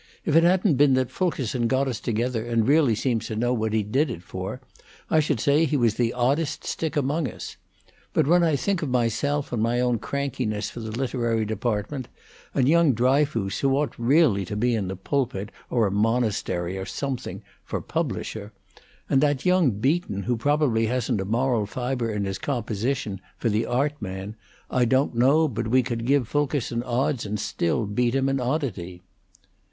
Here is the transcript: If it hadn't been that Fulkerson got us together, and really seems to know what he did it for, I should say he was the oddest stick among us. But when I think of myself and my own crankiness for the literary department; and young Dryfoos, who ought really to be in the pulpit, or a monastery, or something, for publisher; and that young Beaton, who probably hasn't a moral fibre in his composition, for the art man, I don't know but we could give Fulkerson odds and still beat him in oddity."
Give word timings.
If 0.25 0.35
it 0.35 0.41
hadn't 0.41 0.77
been 0.77 0.95
that 0.95 1.11
Fulkerson 1.11 1.67
got 1.67 1.87
us 1.87 1.99
together, 1.99 2.43
and 2.43 2.67
really 2.67 2.95
seems 2.95 3.27
to 3.27 3.35
know 3.35 3.53
what 3.53 3.71
he 3.71 3.83
did 3.83 4.09
it 4.09 4.23
for, 4.23 4.59
I 5.11 5.19
should 5.19 5.39
say 5.39 5.63
he 5.65 5.77
was 5.77 5.93
the 5.93 6.11
oddest 6.11 6.65
stick 6.65 6.97
among 6.97 7.27
us. 7.29 7.55
But 8.11 8.25
when 8.25 8.43
I 8.43 8.55
think 8.55 8.81
of 8.81 8.89
myself 8.89 9.53
and 9.53 9.61
my 9.61 9.79
own 9.79 9.99
crankiness 9.99 10.71
for 10.71 10.79
the 10.79 10.89
literary 10.89 11.45
department; 11.45 12.07
and 12.55 12.67
young 12.67 12.95
Dryfoos, 12.95 13.59
who 13.59 13.77
ought 13.77 13.93
really 13.95 14.43
to 14.45 14.55
be 14.55 14.73
in 14.73 14.87
the 14.87 14.95
pulpit, 14.95 15.51
or 15.69 15.85
a 15.85 15.91
monastery, 15.91 16.79
or 16.79 16.85
something, 16.87 17.43
for 17.63 17.79
publisher; 17.79 18.51
and 19.07 19.21
that 19.21 19.45
young 19.45 19.69
Beaton, 19.69 20.23
who 20.23 20.35
probably 20.35 20.87
hasn't 20.87 21.21
a 21.21 21.25
moral 21.25 21.67
fibre 21.67 22.09
in 22.11 22.25
his 22.25 22.39
composition, 22.39 23.21
for 23.37 23.49
the 23.49 23.67
art 23.67 23.93
man, 24.01 24.35
I 24.67 24.85
don't 24.85 25.13
know 25.13 25.47
but 25.47 25.67
we 25.67 25.83
could 25.83 26.07
give 26.07 26.27
Fulkerson 26.27 26.81
odds 26.81 27.23
and 27.23 27.39
still 27.39 27.85
beat 27.85 28.15
him 28.15 28.29
in 28.29 28.39
oddity." 28.39 29.03